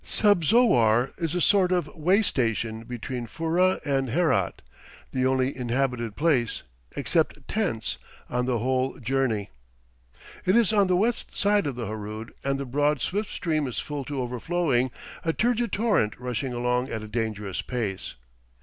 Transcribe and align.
Subzowar 0.03 1.11
is 1.19 1.35
a 1.35 1.39
sort 1.41 1.71
of 1.71 1.85
way 1.95 2.23
station 2.23 2.85
between 2.85 3.27
Furrah 3.27 3.79
and 3.85 4.09
Herat, 4.09 4.63
the 5.11 5.27
only 5.27 5.55
inhabited 5.55 6.15
place, 6.15 6.63
except 6.95 7.47
tents, 7.47 7.99
on 8.27 8.47
the 8.47 8.57
whole 8.57 8.97
journey. 8.99 9.51
It 10.43 10.55
is 10.55 10.73
on 10.73 10.87
the 10.87 10.95
west 10.97 11.37
side 11.37 11.67
of 11.67 11.75
the 11.75 11.85
Harood 11.85 12.33
and 12.43 12.59
the 12.59 12.65
broad, 12.65 12.99
swift 12.99 13.29
stream 13.29 13.67
is 13.67 13.77
full 13.77 14.03
to 14.05 14.19
overflowing, 14.23 14.89
a 15.23 15.33
turgid 15.33 15.71
torrent 15.71 16.19
rushing 16.19 16.51
along 16.51 16.89
at 16.89 17.03
a 17.03 17.07
dangerous 17.07 17.61
pace. 17.61 18.15